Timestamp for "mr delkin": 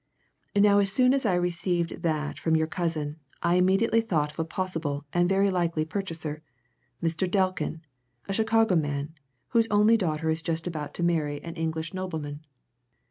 7.03-7.81